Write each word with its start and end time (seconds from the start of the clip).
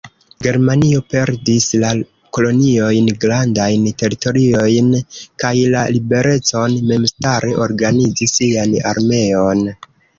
Germanio 0.43 1.01
perdis 1.13 1.67
la 1.83 1.91
koloniojn, 2.37 3.11
grandajn 3.27 3.87
teritoriojn 4.03 4.91
kaj 5.45 5.55
la 5.77 5.87
liberecon 5.99 6.83
memstare 6.91 7.57
organizi 7.71 8.35
sian 8.37 8.79
armeon. 8.97 9.67